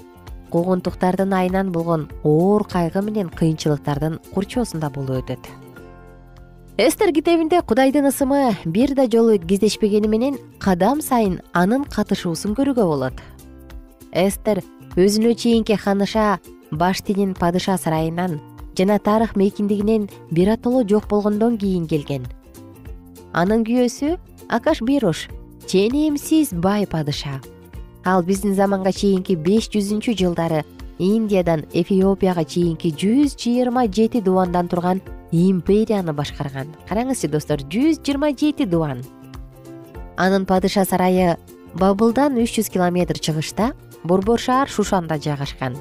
куугунтуктардын 0.51 1.33
айынан 1.33 1.71
болгон 1.71 2.09
оор 2.23 2.63
кайгы 2.67 3.01
менен 3.01 3.29
кыйынчылыктардын 3.29 4.19
курчоосунда 4.33 4.89
болуп 4.89 5.23
өтөт. 5.23 5.43
Эстер 6.77 7.11
китебинде 7.13 7.61
кудайдын 7.61 8.07
ысымы 8.09 8.55
бир 8.65 8.95
да 8.95 9.05
жолу 9.07 9.37
кездешпегени 9.39 10.07
менен 10.07 10.37
кадам 10.59 11.01
сайын 11.01 11.41
анын 11.53 11.83
катышуусун 11.83 12.55
көрүүгө 12.55 12.85
болот. 12.85 13.17
Эстер 14.11 14.63
өзүнө 14.95 15.35
чейинки 15.35 15.75
ханыша 15.75 16.39
баштинин 16.71 17.33
падыша 17.35 17.77
сарайынан 17.77 18.39
жана 18.77 18.99
тарых 18.99 19.35
мейкиндигинен 19.35 20.09
биротоло 20.31 20.83
жок 20.87 21.07
болгондон 21.07 21.57
кийин 21.57 21.87
келген. 21.87 22.25
Анын 23.33 23.63
күйөөсү 23.63 24.17
акаш 24.49 24.81
бирош 24.81 25.27
ченемсиз 25.67 26.53
бай 26.53 26.87
падыша 26.87 27.39
ал 28.03 28.23
биздин 28.23 28.55
заманга 28.55 28.91
чейинки 28.91 29.35
беш 29.35 29.69
жүзүнчү 29.73 30.15
жылдары 30.17 30.63
индиядан 30.99 31.65
эфиопияга 31.73 32.43
чейинки 32.45 32.91
жүз 32.91 33.37
жыйырма 33.37 33.87
жети 33.87 34.21
дубандан 34.21 34.67
турган 34.67 35.01
империяны 35.31 36.13
башкарган. 36.13 36.73
Караңызчы 36.89 37.29
достор 37.29 37.61
жүз 37.61 38.01
жыйырма 38.01 38.33
жети 38.37 38.65
дубан 38.65 39.03
анын 40.17 40.45
падыша 40.45 40.83
сарайы 40.85 41.37
бабылдан 41.73 42.37
үч 42.41 42.57
жүз 42.57 42.69
километр 42.73 43.17
чыгышта 43.17 43.71
борбор 44.03 44.39
шаар 44.39 44.69
шушанда 44.69 45.17
жайгашкан. 45.17 45.77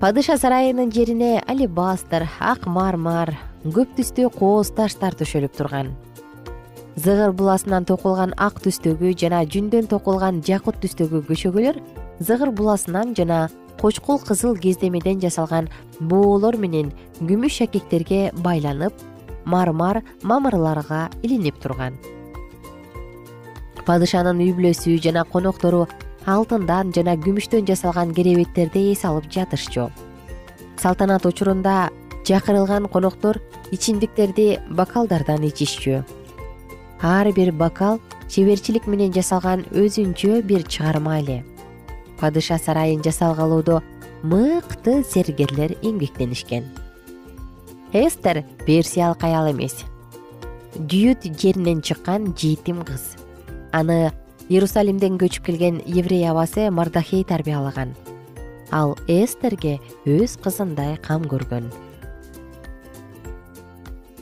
Падыша 0.00 0.36
сарайынын 0.38 0.92
жерине 0.92 1.42
алебастр 1.46 2.28
ак 2.40 2.66
мармар 2.66 3.34
көп 3.64 3.96
түстүү 3.96 4.30
кооз 4.36 4.70
таштар 4.76 5.16
төшөлүп 5.18 5.56
турган 5.56 5.94
зыгыр 6.98 7.32
буласынан 7.38 7.84
токулган 7.86 8.32
ак 8.36 8.58
түстөгү 8.64 9.12
жана 9.20 9.44
жүндөн 9.46 9.86
токулган 9.92 10.40
жакут 10.46 10.80
түстөгү 10.82 11.20
көчөгөлөр 11.28 11.76
зыгыр 12.26 12.50
буласынан 12.58 13.14
жана 13.18 13.48
кочкул 13.80 14.18
кызыл 14.18 14.56
кездемеден 14.58 15.20
жасалган 15.22 15.68
боолор 16.00 16.58
менен 16.58 16.90
күмүш 17.20 17.60
шакектерге 17.60 18.32
байланып 18.42 18.92
мармар 19.44 20.02
мамырларга 20.22 21.08
илинип 21.22 21.60
турган. 21.62 21.94
Падышанын 23.86 24.42
үй 24.42 24.52
бүлөсү 24.56 24.98
жана 25.04 25.24
коноктору 25.24 25.86
алтындан 26.26 26.92
жана 26.96 27.14
күмүштөн 27.16 27.68
жасалган 27.70 28.12
керебеттерди 28.16 28.88
эс 28.92 29.04
алып 29.04 29.30
жатышчу. 29.30 29.88
Салтанат 30.76 31.26
учурунда 31.26 31.90
чакырылган 32.24 32.90
коноктор 32.90 33.38
ичимдиктерди 33.70 34.58
бокалдардан 34.70 35.46
ичишчү 35.46 36.02
ар 37.02 37.32
бир 37.32 37.52
бокал 37.52 38.00
чеберчилик 38.28 38.86
менен 38.86 39.12
жасалган 39.12 39.64
өзүнчө 39.70 40.42
бир 40.42 40.64
чыгарма 40.66 41.20
эле. 41.20 41.44
Падыша 42.18 42.58
сарайын 42.58 43.02
жасалгалоодо 43.02 43.82
мыкты 44.22 45.04
зергерлер 45.04 45.76
эмгектенишкен. 45.82 46.64
Эстер 47.92 48.44
персиялык 48.66 49.22
аял 49.24 49.50
эмес. 49.50 49.84
Жүйүт 50.74 51.24
жеринен 51.38 51.82
чыккан 51.82 52.34
жетим 52.36 52.82
кыз. 52.84 53.14
Аны 53.72 54.12
иерусалимден 54.48 55.18
көчүп 55.18 55.46
келген 55.46 55.82
еврей 55.86 56.28
абасы 56.28 56.70
мардахей 56.70 57.24
тарбиялаган. 57.24 57.94
Ал 58.70 58.98
эстерге 59.06 59.78
өз 60.04 60.36
кызындай 60.42 60.96
кам 60.96 61.24
көргөн 61.24 61.70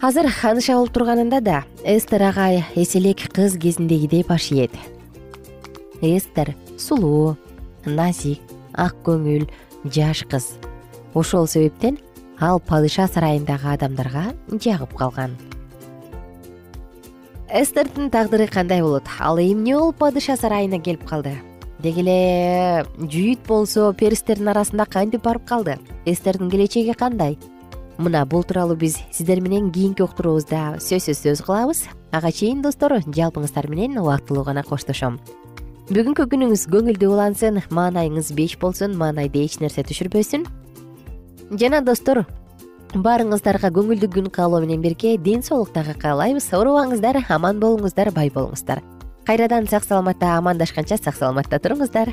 азыр 0.03 0.29
ханыша 0.29 0.77
болуп 0.77 0.93
турганында 0.93 1.41
да 1.41 1.63
эстер 1.85 2.23
агай 2.29 2.63
эселек 2.75 3.23
кыз 3.33 3.57
кезиндегидей 3.57 4.25
баш 4.29 4.51
ийет. 4.53 4.73
Эстер 6.01 6.55
сулуу 6.79 7.37
назик 7.87 8.41
ак 8.75 8.97
көңүл 9.05 9.49
жаш 9.85 10.25
кыз. 10.29 10.53
Ошол 11.15 11.49
себептен 11.49 11.99
ал 12.39 12.61
падыша 12.61 13.09
сарайындагы 13.09 13.73
адамдарга 13.73 14.35
жагып 14.53 14.93
калган. 14.95 15.37
Эстердин 17.49 18.11
тагдыры 18.11 18.49
кандай 18.49 18.83
болот? 18.83 19.05
Ал 19.19 19.39
эмне 19.39 19.79
болуп 19.79 19.97
падыша 19.97 20.37
сарайына 20.37 20.79
келип 20.79 21.09
калды? 21.09 21.39
Деги 21.79 22.01
эле 22.01 22.85
жүйүт 22.99 23.47
болсо 23.49 23.93
перистердин 23.93 24.49
арасында 24.49 24.85
кантип 24.85 25.23
барып 25.25 25.47
калды? 25.47 25.79
Эстердин 26.05 26.51
келечеги 26.51 26.93
кандай 26.93 27.39
мына 27.99 28.25
бул 28.29 28.45
тууралуу 28.45 28.77
биз 28.77 28.99
сиздер 29.11 29.41
менен 29.41 29.71
кийинки 29.73 30.03
уктуруубузда 30.05 30.77
сөзсүз 30.83 31.23
сөз 31.25 31.43
кылабыз. 31.47 31.85
Ага 32.13 32.33
чейин 32.33 32.63
достор 32.63 32.99
жалпыңыздар 33.01 33.69
менен 33.69 33.99
убактылуу 33.99 34.45
гана 34.45 34.63
коштошом. 34.63 35.19
Бүгүнкү 35.87 36.27
күнүңүз 36.33 36.67
көңүлдүү 36.73 37.13
улансын 37.13 37.61
маанайыңыз 37.71 38.33
беш 38.35 38.57
болсун 38.59 38.97
маанайда 38.99 39.39
эч 39.45 39.61
нерсе 39.63 39.85
түшүрбөсүн. 39.87 40.47
Жана 41.55 41.81
достор 41.87 42.25
баарыңыздарга 42.95 43.71
көңүлдүү 43.77 44.11
күн 44.17 44.31
каалоо 44.35 44.61
менен 44.65 44.83
бирге 44.83 45.17
ден 45.19 45.43
соолук 45.47 45.73
дагы 45.75 45.95
каалайбыз. 45.95 46.51
Оорубаңыздар 46.53 47.23
аман 47.29 47.61
болуңуздар 47.63 48.11
бай 48.15 48.33
болуңуздар. 48.35 48.83
Кайрадан 49.27 49.67
сак 49.67 49.85
саламатта 49.85 50.37
амандашканча 50.39 50.99
сак 50.99 51.17
саламатта 51.17 51.59
туруңуздар 51.59 52.13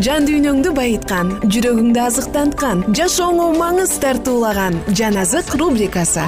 жан 0.00 0.24
дүйнөңдү 0.24 0.70
байыткан 0.72 1.34
жүрөгүңдү 1.52 2.00
азыктанткан 2.00 2.78
жашооңо 2.96 3.50
маңыз 3.58 3.92
тартуулаган 4.00 4.78
жан 4.96 5.18
азык 5.20 5.52
рубрикасы. 5.60 6.24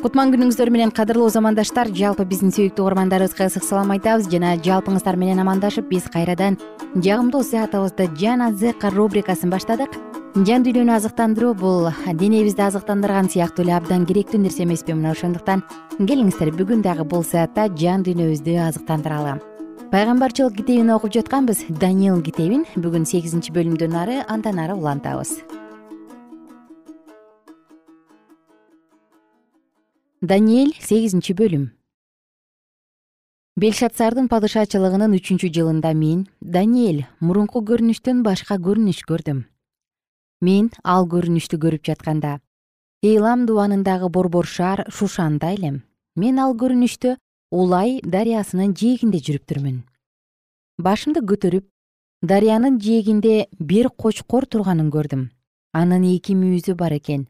Кутман 0.00 0.32
күнүңүздөр 0.32 0.72
менен 0.72 0.90
кадырлуу 0.96 1.28
замандаштар 1.28 1.92
жалпы 1.92 2.24
биздин 2.24 2.48
сүйүктүү 2.56 2.86
угармандарыбызга 2.86 3.50
ысык 3.52 3.66
салам 3.68 3.92
айтабыз 3.92 4.32
жана 4.32 4.56
жалпыңыздар 4.56 5.20
менен 5.20 5.44
амандашып 5.44 5.92
биз 5.92 6.08
кайрадан 6.08 6.56
жагымдуу 6.96 7.44
саатыбызды 7.44 8.08
жан 8.16 8.48
азык 8.48 8.88
рубрикасын 8.96 9.52
баштадык 9.52 10.00
жан 10.30 10.62
дүйнөнү 10.62 10.92
азыктандыруу 10.94 11.54
бул 11.58 11.88
денебизди 12.14 12.62
азыктандырган 12.62 13.26
сыяктуу 13.32 13.64
эле 13.64 13.74
абдан 13.74 14.04
керектүү 14.06 14.38
нерсе 14.38 14.62
эмеспи 14.62 14.94
мына 14.94 15.10
ошондуктан 15.10 15.64
келиңиздер 15.98 16.52
бүгүн 16.54 16.84
дагы 16.86 17.02
бул 17.02 17.24
саатта 17.26 17.66
жан 17.74 18.04
дүйнөбүздү 18.06 18.54
азыктандыралы 18.68 19.40
пайгамбарчылык 19.90 20.54
китебин 20.54 20.94
окуп 20.94 21.10
жатканбыз. 21.16 21.64
Даниил 21.68 22.22
китебин 22.22 22.62
бүгүн 22.76 23.08
сегизинчи 23.10 23.50
бөлүмдөн 23.50 23.96
ары 23.98 24.20
андан 24.28 24.62
ары 24.62 24.78
улантабыз. 24.78 25.34
Даниэль 30.22 30.76
сегизинчи 30.78 31.34
бөлүм. 31.34 31.70
Белшатсардын 33.58 34.30
падышачылыгынын 34.30 35.16
үчүнчү 35.18 35.50
жылында 35.50 35.90
мен 35.90 36.28
даниэль 36.40 37.08
мурунку 37.18 37.64
көрүнүштөн 37.66 38.22
башка 38.22 38.62
көрүнүш 38.62 39.02
көрдүм 39.10 39.48
мен 40.40 40.70
ал 40.84 41.06
көрүнүштү 41.06 41.60
көрүп 41.60 41.84
жатканда. 41.84 42.40
Эйлам 43.02 43.46
дубанындагы 43.46 44.08
борбор 44.08 44.46
шаар 44.46 44.86
шушанда 44.90 45.52
элем. 45.52 45.82
Мен 46.16 46.38
ал 46.38 46.56
көрүнүштө 46.56 47.16
улай 47.50 48.00
дарыясынын 48.04 48.74
жээгинде 48.74 49.20
жүрүптүрмүн 49.26 49.80
башымды 50.80 51.20
көтөрүп 51.30 51.66
дарыянын 52.24 52.78
жээгинде 52.80 53.48
бир 53.58 53.90
кочкор 53.90 54.46
турганын 54.46 54.90
көрдүм. 54.92 55.28
Анын 55.72 56.04
эки 56.08 56.34
мүйүзү 56.34 56.74
бар 56.74 56.96
экен. 56.96 57.28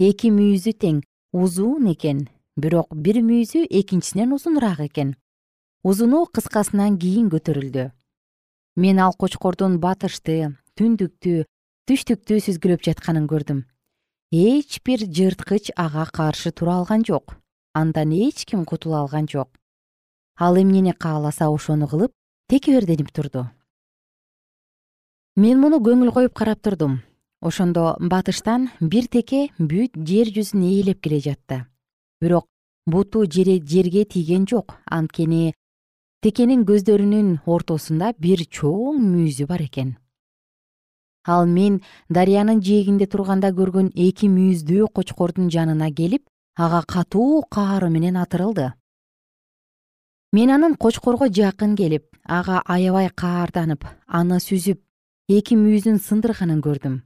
Эки 0.00 0.32
мүйүзү 0.32 0.72
тең 0.80 1.02
узун 1.32 1.86
экен. 1.92 2.26
Бирок 2.56 2.94
бир 2.94 3.20
мүйүзү 3.20 3.66
экинчисинен 3.80 4.32
узунураак 4.32 4.80
экен. 4.88 5.14
Узуну 5.84 6.24
кыскасынан 6.26 6.96
кийин 6.98 7.28
көтөрүлдү. 7.30 7.90
Мен 8.76 8.98
ал 8.98 9.12
кочкордун 9.12 9.78
батышты 9.80 10.56
түндүктү 10.76 11.44
түштүктү 11.86 12.40
сүзгүлөп 12.42 12.82
жатканын 12.82 13.28
көрдүм. 13.30 13.60
Эч 14.34 14.80
бир 14.82 15.04
жырткыч 15.06 15.70
ага 15.78 16.02
каршы 16.10 16.50
тура 16.50 16.80
алган 16.80 17.04
жок. 17.06 17.36
Андан 17.78 18.10
эч 18.10 18.44
ким 18.44 18.64
кутула 18.64 19.04
алган 19.04 19.28
жок. 19.30 19.54
Ал 20.36 20.56
эмнени 20.58 20.92
кааласа 20.92 21.46
ошону 21.46 21.86
кылып 21.86 22.10
текеберденип 22.50 23.12
турду. 23.12 23.44
Мен 25.36 25.60
муну 25.60 25.78
көңүл 25.78 26.10
коюп 26.12 26.34
карап 26.34 26.60
турдум. 26.60 27.02
Ошондо 27.40 27.94
батыштан 28.00 28.70
бир 28.80 29.06
теке 29.06 29.52
бүт 29.58 29.94
жер 29.94 30.32
жүзүн 30.34 30.64
ээлеп 30.66 31.00
келе 31.04 31.20
жатты. 31.20 31.66
Бирок 32.20 32.48
буту 32.86 33.22
жерге 33.30 34.04
тийген 34.04 34.48
жок. 34.50 34.74
Анткени 34.90 35.54
текенин 36.20 36.66
көздөрүнүн 36.66 37.46
ортосунда 37.46 38.10
бир 38.18 38.42
чоң 38.50 38.98
мүйүзү 38.98 39.46
бар 39.46 39.62
экен 39.68 39.94
ал 41.26 41.46
мен 41.46 41.80
дарыянын 42.08 42.62
жээгинде 42.62 43.06
турганда 43.10 43.50
көргөн 43.50 43.90
эки 43.94 44.28
мүйүздүү 44.30 44.88
кочкордун 44.94 45.50
жанына 45.50 45.90
келип 45.90 46.22
ага 46.54 46.82
катуу 46.86 47.42
каары 47.50 47.90
менен 47.90 48.16
атырылды. 48.16 48.72
Мен 50.32 50.50
анын 50.50 50.76
кочкорго 50.76 51.28
жакын 51.28 51.76
келип 51.76 52.06
ага 52.24 52.62
аябай 52.64 53.10
каарданып 53.10 53.84
аны 54.06 54.38
сүзүп 54.46 54.80
эки 55.28 55.58
мүйүзүн 55.58 55.98
сындырганын 56.06 56.62
көрдүм. 56.62 57.00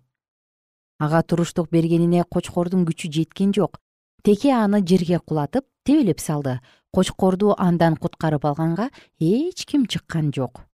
Ага 1.01 1.23
туруштук 1.23 1.71
бергенине 1.73 2.25
кочкордун 2.29 2.85
күчү 2.85 3.11
жеткен 3.11 3.55
жок. 3.57 3.81
Теке 4.23 4.53
аны 4.53 4.85
жерге 4.87 5.19
кулатып 5.19 5.65
тебелеп 5.85 6.21
салды. 6.21 6.61
Кочкорду 6.93 7.55
андан 7.57 7.97
куткарып 7.97 8.45
алганга 8.45 8.91
эч 9.19 9.65
ким 9.65 9.87
чыккан 9.87 10.33
жок 10.35 10.67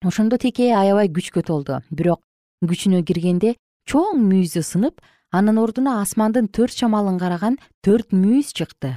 ошондо 0.00 0.38
теке 0.40 0.70
аябай 0.72 1.10
күчкө 1.12 1.42
толду 1.44 1.80
бирок 1.92 2.22
күчүнө 2.64 3.02
киргенде 3.04 3.54
чоң 3.90 4.22
мүйүзү 4.24 4.62
сынып 4.64 5.02
анын 5.36 5.60
ордуна 5.60 5.98
асмандын 6.00 6.48
төрт 6.48 6.72
шамалын 6.80 7.18
караган 7.20 7.58
төрт 7.84 8.16
мүйүз 8.16 8.54
чыкты. 8.56 8.96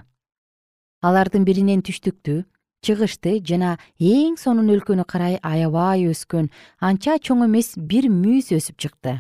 Алардын 1.04 1.44
биринен 1.44 1.84
түштүктү 1.84 2.46
чыгышты 2.88 3.36
жана 3.44 3.76
эң 4.00 4.40
сонун 4.40 4.72
өлкөнү 4.72 5.04
карай 5.04 5.38
аябай 5.44 6.08
өскөн 6.08 6.50
анча 6.80 7.20
чоң 7.20 7.46
эмес 7.50 7.76
бир 7.76 8.08
мүйүз 8.08 8.56
өсүп 8.56 8.80
чыкты. 8.80 9.20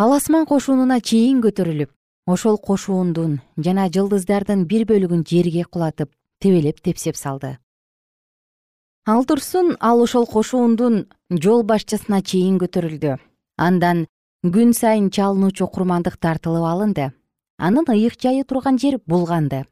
Ал 0.00 0.16
асман 0.16 0.46
кошунуна 0.48 1.00
чейин 1.00 1.44
көтөрүлүп 1.44 1.92
ошол 2.26 2.56
кошуундун 2.56 3.40
жана 3.60 3.90
жылдыздардын 3.92 4.64
бир 4.64 4.88
бөлүгүн 4.88 5.26
жерге 5.28 5.68
кулатып 5.68 6.14
тебелеп 6.40 6.80
тепсеп 6.80 7.20
салды 7.20 7.58
ал 9.06 9.24
турсун 9.24 9.76
ал 9.80 10.02
ошол 10.02 10.26
кошуундун 10.26 11.06
жол 11.30 11.62
башчысына 11.62 12.22
чейин 12.22 12.58
көтөрүлдү. 12.58 13.18
Андан 13.56 14.06
күн 14.44 14.72
сайын 14.72 15.10
чалынуучу 15.10 15.66
курмандык 15.66 16.16
тартылып 16.16 16.64
алынды. 16.64 17.12
Анын 17.58 17.84
ыйык 17.88 18.20
жайы 18.20 18.44
турган 18.44 18.78
жер 18.78 19.00
булганды. 19.06 19.64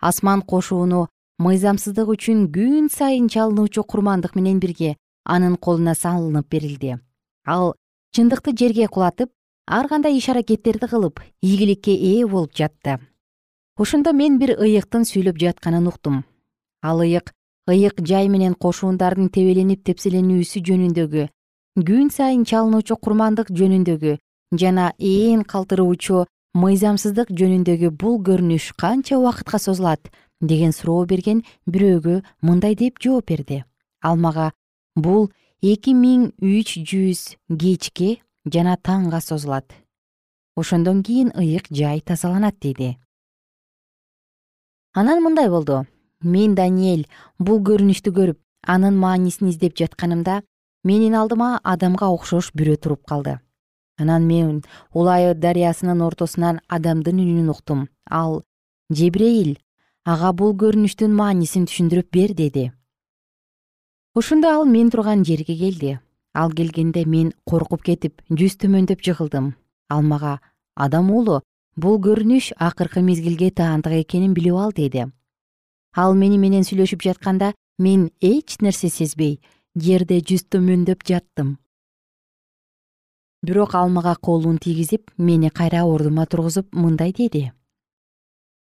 Асман 0.00 0.42
кошууну 0.42 1.08
мыйзамсыздык 1.38 2.08
үчүн 2.08 2.46
күн 2.52 2.88
сайын 2.90 3.28
чалынуучу 3.28 3.82
курмандык 3.84 4.34
менен 4.34 4.60
бирге 4.60 4.96
анын 5.24 5.56
колуна 5.56 5.94
салынып 5.94 6.48
берилди. 6.48 6.98
Ал 7.44 7.74
чындыкты 8.14 8.56
жерге 8.56 8.88
кулатып 8.88 9.30
ар 9.66 9.88
кандай 9.88 10.16
иш 10.16 10.28
аракеттерди 10.28 10.86
кылып 10.86 11.20
ийгиликке 11.42 11.92
ээ 11.92 12.26
болуп 12.26 12.54
жатты. 12.54 12.98
Ошондо 13.76 14.12
мен 14.12 14.38
бир 14.38 14.56
ыйыктын 14.56 15.04
сүйлөп 15.04 15.36
жатканын 15.38 15.88
уктум. 15.88 16.24
Ал 16.82 17.00
ыйык 17.00 17.34
ыйык 17.66 18.00
жай 18.06 18.28
менен 18.28 18.54
кошуундардын 18.54 19.28
тебеленип 19.34 19.82
тепселенүүсү 19.88 20.62
жөнүндөгү 20.68 21.26
күн 21.86 22.10
сайын 22.14 22.44
чалынуучу 22.48 22.96
курмандык 23.02 23.50
жөнүндөгү 23.58 24.16
жана 24.60 24.92
ээн 24.98 25.42
калтыруучу 25.52 26.24
мыйзамсыздык 26.56 27.32
жөнүндөгү 27.38 27.90
бул 28.00 28.20
көрүнүш 28.28 28.70
канча 28.80 29.18
убакытка 29.18 29.58
созулат 29.58 30.12
деген 30.40 30.72
суроо 30.72 31.04
берген 31.10 31.42
бирөөгө 31.66 32.22
мындай 32.42 32.76
деп 32.76 33.00
жооп 33.02 33.26
берди. 33.28 33.64
Ал 34.02 34.16
мага 34.16 34.52
бул 34.94 35.30
эки 35.62 35.92
миң 35.92 36.30
үч 36.40 36.78
жүз 36.80 37.36
кечке 37.50 38.20
жана 38.46 38.76
таңга 38.76 39.20
созулат. 39.20 39.66
Ошондон 40.56 41.02
кийин 41.02 41.32
ыйык 41.34 41.68
жай 41.70 42.00
тазаланат 42.00 42.60
деди. 42.60 42.96
Анан 44.94 45.22
мындай 45.22 45.50
болду 45.50 45.84
мен 46.22 46.54
даниэль 46.54 47.06
бул 47.38 47.60
көрүнүштү 47.60 48.12
көрүп 48.12 48.38
анын 48.66 48.96
маанисин 48.96 49.50
издеп 49.50 49.76
жатканымда 49.76 50.42
менин 50.84 51.14
алдыма 51.14 51.60
адамга 51.62 52.08
окшош 52.14 52.52
бирөө 52.54 52.76
туруп 52.76 53.04
калды. 53.06 53.38
Анан 53.98 54.26
мен 54.26 54.62
улай 54.92 55.34
дарыясынын 55.34 56.02
ортосунан 56.02 56.60
адамдын 56.68 57.20
үнүн 57.20 57.50
уктум. 57.50 57.88
Ал 58.10 58.42
жебрейил 58.90 59.56
ага 60.04 60.32
бул 60.32 60.54
көрүнүштүн 60.54 61.14
маанисин 61.14 61.66
түшүндүрүп 61.66 62.10
бер 62.12 62.34
деди. 62.34 62.72
Ошондо 64.14 64.48
ал 64.48 64.64
мен 64.64 64.90
турган 64.90 65.24
жерге 65.24 65.56
келди. 65.56 65.98
Ал 66.34 66.50
келгенде 66.52 67.04
мен 67.06 67.32
коркуп 67.44 67.82
кетип 67.82 68.22
жүз 68.30 68.56
төмөндөп 68.60 69.00
жыгылдым. 69.00 69.54
Ал 69.88 70.02
мага 70.02 70.40
адам 70.74 71.10
уулу 71.10 71.42
бул 71.76 72.00
көрүнүш 72.00 72.52
акыркы 72.56 73.00
мезгилге 73.00 73.50
таандык 73.50 74.04
экенин 74.04 74.34
билип 74.34 74.54
ал 74.54 74.72
деди 74.72 75.06
ал 75.96 76.14
мени 76.14 76.36
менен 76.38 76.64
сүйлөшүп 76.68 77.02
жатканда 77.08 77.54
мен 77.80 78.10
эч 78.20 78.58
нерсе 78.60 78.90
сезбей 78.92 79.38
жерде 79.74 80.20
жүз 80.20 80.44
төмөндөп 80.52 81.04
жаттым. 81.08 81.56
Бирок 83.42 83.74
ал 83.74 83.88
мага 83.88 84.14
колун 84.20 84.58
тийгизип 84.58 85.10
мени 85.16 85.50
кайра 85.50 85.84
ордума 85.84 86.26
тургузуп 86.26 86.74
мындай 86.74 87.12
деди. 87.12 87.52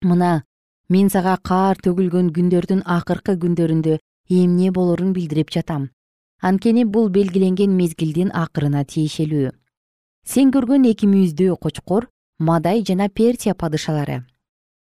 Мына 0.03 0.45
мен 0.89 1.11
сага 1.11 1.37
каар 1.43 1.77
төгүлгөн 1.85 2.33
күндөрдүн 2.37 2.83
акыркы 2.97 3.37
күндөрүндө 3.37 3.99
эмне 4.29 4.71
болорун 4.71 5.13
билдирип 5.13 5.53
жатам. 5.53 5.91
Анткени 6.41 6.85
бул 6.85 7.11
белгиленген 7.11 7.77
мезгилдин 7.77 8.31
акырына 8.33 8.85
тиешелүү. 8.85 9.53
Сен 10.25 10.53
көргөн 10.53 10.89
эки 10.89 11.09
мүйүздүү 11.09 11.57
кочкор 11.61 12.09
мадай 12.39 12.85
жана 12.85 13.09
персия 13.09 13.55
падышалары 13.55 14.23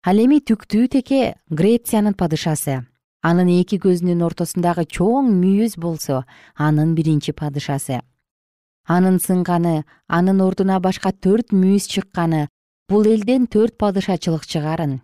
ал 0.06 0.22
эми 0.22 0.38
түктүү 0.38 0.88
теке 0.94 1.20
грециянын 1.50 2.14
падышасы. 2.14 2.84
Анын 3.26 3.50
эки 3.50 3.80
көзүнүн 3.82 4.22
ортосундагы 4.22 4.84
чоң 4.86 5.32
мүйүз 5.34 5.80
болсо 5.82 6.20
анын 6.62 6.94
биринчи 6.94 7.34
падышасы. 7.34 8.04
Анын 8.86 9.18
сынганы 9.18 9.82
анын 10.06 10.44
ордуна 10.46 10.78
башка 10.80 11.10
төрт 11.10 11.50
мүйүз 11.50 11.90
чыкканы 11.90 12.46
бул 12.88 13.10
элден 13.10 13.48
төрт 13.50 13.80
падышачылык 13.82 14.46
чыгарын. 14.46 15.02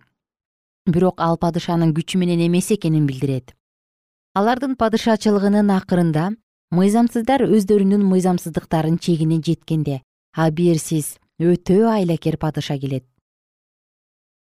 Бирок 0.86 1.18
ал 1.18 1.34
падышанын 1.34 1.90
күчү 1.98 2.22
менен 2.22 2.46
эмес 2.46 2.70
экенин 2.70 3.08
билдирет. 3.10 3.56
Алардын 4.38 4.76
падышачылыгынын 4.78 5.74
акырында 5.74 6.30
мыйзамсыздар 6.70 7.42
өздөрүнүн 7.50 8.06
мыйзамсыздыктарынын 8.06 9.02
чегине 9.02 9.42
жеткенде 9.42 10.00
абийирсиз 10.32 11.16
өтө 11.42 11.90
айлакер 11.90 12.38
падыша 12.38 12.78
келет 12.78 13.04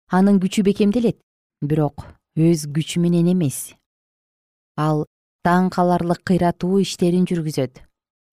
анын 0.09 0.39
күчү 0.41 0.63
бекемделет 0.65 1.19
бирок 1.61 2.01
өз 2.33 2.65
күчү 2.73 3.01
менен 3.03 3.27
эмес. 3.29 3.75
Ал 4.77 5.05
таң 5.45 5.69
каларлык 5.75 6.23
кыйратуу 6.25 6.79
иштерин 6.81 7.27
жүргүзөт 7.29 7.77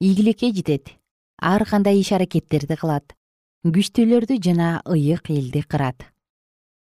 ийгиликке 0.01 0.53
жетет 0.57 0.95
ар 1.37 1.65
кандай 1.69 2.01
иш 2.01 2.13
аракеттерди 2.17 2.79
кылат 2.81 3.13
күчтүүлөрдү 3.67 4.39
жана 4.41 4.81
ыйык 4.89 5.29
элди 5.31 5.63
кырат. 5.69 6.07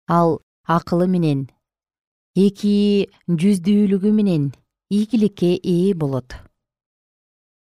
Ал 0.09 0.41
акылы 0.65 1.11
менен 1.13 1.51
эки 2.35 3.11
жүздүүлүгү 3.29 4.15
менен 4.17 4.49
ийгиликке 4.89 5.59
ээ 5.61 5.93
болот. 5.93 6.33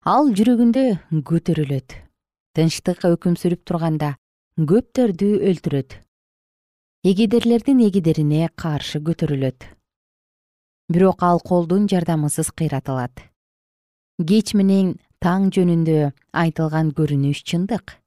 Ал 0.06 0.30
жүрөгүндө 0.38 0.86
көтөрүлөт 1.26 1.98
тынчтык 2.54 3.10
өкүм 3.10 3.42
сүрүп 3.42 3.66
турганда 3.66 4.16
көптөрдү 4.70 5.34
өлтүрөт 5.50 5.98
эгедерлердин 7.02 7.80
эгедерине 7.82 8.52
каршы 8.54 9.00
көтөрүлөт. 9.02 9.64
Бирок 10.94 11.24
ал 11.26 11.40
колдун 11.42 11.88
жардамысыз 11.90 12.52
кыйратылат 12.54 13.24
кеч 14.22 14.54
менен 14.54 14.92
таң 15.18 15.48
жөнүндө 15.50 16.12
айтылган 16.44 16.92
көрүнүш 16.94 17.42
чындык. 17.42 17.98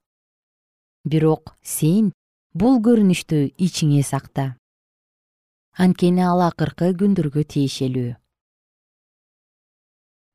Бирок 1.03 1.57
сен 1.59 2.13
бул 2.55 2.79
көрүнүштү 2.79 3.41
ичиңе 3.59 3.99
сакта. 3.99 4.55
Анткени 5.75 6.23
ал 6.23 6.47
акыркы 6.47 6.95
күндөргө 6.95 7.43
тиешелүү. 7.43 8.15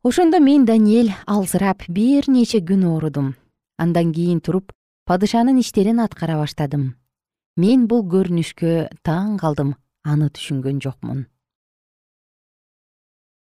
Ошондо 0.05 0.37
мен 0.37 0.69
даниэль 0.69 1.17
алсырап 1.25 1.89
бир 1.89 2.29
нече 2.29 2.61
күн 2.61 2.85
оорудум. 2.93 3.37
Андан 3.81 4.13
кийин 4.13 4.45
туруп 4.45 4.77
падышанын 5.09 5.65
иштерин 5.65 6.05
аткара 6.05 6.37
баштадым 6.37 7.00
мен 7.61 7.87
бул 7.91 8.05
көрүнүшкө 8.13 8.73
таң 9.07 9.37
калдым 9.41 9.75
аны 10.07 10.29
түшүнгөн 10.37 10.79
жокмун. 10.85 11.25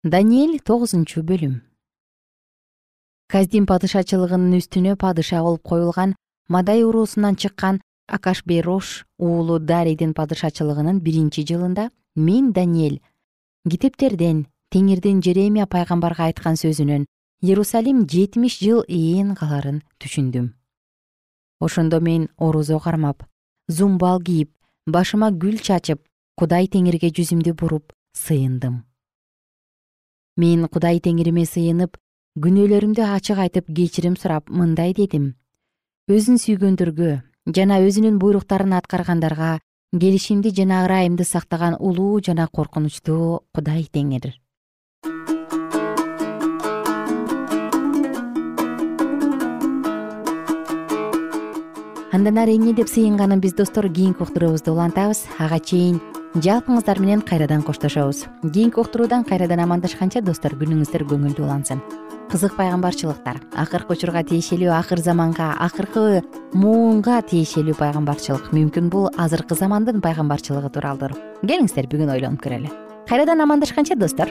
Даниэль 0.05 0.61
тогузунчу 0.69 1.25
бөлүм. 1.31 1.55
Каздин 3.33 3.67
падышачылыгынын 3.71 4.59
үстүнө 4.61 4.95
падыша 5.01 5.41
болуп 5.43 5.65
коюлган 5.71 6.15
мадай 6.49 6.85
уруусунан 6.85 7.41
чыккан 7.41 7.81
акашбейрош 8.07 9.07
уулу 9.19 9.59
дарийдин 9.59 10.13
падышачылыгынын 10.19 11.01
биринчи 11.01 11.47
жылында 11.51 11.89
мен 12.15 12.53
даниэль 12.53 13.01
китептерден 13.71 14.47
теңирдин 14.71 15.23
жеремия 15.25 15.67
пайгамбарга 15.67 16.29
айткан 16.29 16.61
сөзүнөн 16.61 17.09
иерусалим 17.41 18.05
жетимиш 18.07 18.61
жыл 18.61 18.85
ээн 18.89 19.35
каларын 19.35 19.83
түшүндүм. 19.99 20.53
Ошондо 21.61 22.01
мен 22.01 22.29
орозо 22.37 22.79
кармап 22.79 23.25
зумбал 23.69 24.21
кийип 24.21 24.51
башыма 24.87 25.31
гүл 25.31 25.59
чачып 25.59 26.03
кудай 26.37 26.69
теңирге 26.69 27.11
жүзүмдү 27.17 27.55
буруп 27.57 27.93
сыйындым. 28.19 28.83
Мен 30.37 30.67
кудай 30.69 31.01
теңириме 31.01 31.47
сыйынып 31.49 31.97
күнөөлөрүмдү 32.45 33.07
ачык 33.07 33.39
айтып 33.39 33.71
кечирим 33.71 34.17
сурап 34.21 34.51
мындай 34.51 34.93
дедим. 34.93 35.35
Өзүн 36.11 36.41
сүйгөндөргө 36.43 37.13
жана 37.57 37.81
өзүнүн 37.87 38.19
буйруктарын 38.21 38.77
аткаргандарга 38.77 39.59
келишимди 39.93 40.51
жана 40.51 40.85
ырайымды 40.85 41.25
сактаган 41.25 41.77
улуу 41.79 42.21
жана 42.21 42.49
коркунучтуу 42.49 43.45
кудай 43.55 43.87
теңир 43.87 44.33
андан 52.15 52.37
ары 52.39 52.55
эмне 52.55 52.71
деп 52.79 52.87
сыйынганын 52.87 53.41
биз 53.43 53.57
достор 53.59 53.89
кийинки 53.91 54.23
уктуруубузда 54.23 54.71
улантабыз. 54.71 55.25
Ага 55.43 55.59
чейин 55.59 55.99
жалпыңыздар 56.39 57.01
менен 57.03 57.23
кайрадан 57.27 57.63
коштошобуз. 57.67 58.27
Кийинки 58.43 58.79
уктуруудан 58.79 59.25
кайрадан 59.27 59.65
амандашканча 59.65 60.23
достор 60.23 60.55
күнүңүздөр 60.55 61.03
көңүлдүү 61.11 61.43
улансын. 61.43 61.83
Кызык 62.31 62.55
пайгамбарчылыктар 62.55 63.41
акыркы 63.59 63.97
учурга 63.97 64.23
тиешелүү 64.23 64.71
акыр 64.79 65.03
заманга 65.03 65.57
акыркы 65.59 66.23
муунга 66.55 67.19
тиешелүү 67.21 67.75
пайгамбарчылык 67.83 68.53
мүмкүн 68.55 68.91
бул. 68.95 69.11
Азыркы 69.19 69.59
замандын 69.59 69.99
пайгамбарчылыгы 70.01 70.71
тууралдыр. 70.71 71.19
Келиңиздер 71.43 71.91
бүгүн 71.91 72.15
ойлонуп 72.15 72.47
көрөлү. 72.47 72.71
Кайрадан 73.11 73.43
амандашканча 73.43 73.99
достор 73.99 74.31